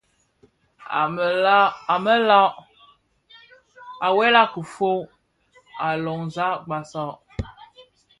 [4.05, 5.01] À wela kifog,
[5.85, 7.13] à lômzàg bàsàg.